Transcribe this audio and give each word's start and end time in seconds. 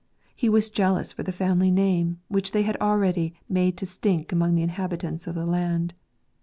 He 0.35 0.49
was 0.49 0.69
jealous 0.71 1.13
for 1.13 1.21
the 1.21 1.31
family 1.31 1.69
name, 1.69 2.21
which 2.27 2.53
they 2.53 2.63
had 2.63 2.75
already 2.77 3.35
"made 3.47 3.77
to 3.77 3.85
stink 3.85 4.31
among 4.31 4.55
the 4.55 4.63
inhabitants 4.63 5.27
of 5.27 5.35
the 5.35 5.45
land." 5.45 5.93